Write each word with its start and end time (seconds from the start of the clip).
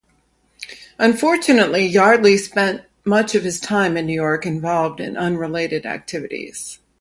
Unfortunately, 0.97 1.85
Yardley 1.85 2.35
spent 2.35 2.81
much 3.05 3.35
of 3.35 3.43
his 3.43 3.59
time 3.59 3.95
in 3.95 4.07
New 4.07 4.15
York 4.15 4.47
involved 4.47 4.99
in 4.99 5.15
unrelated 5.15 5.85
activities. 5.85 6.79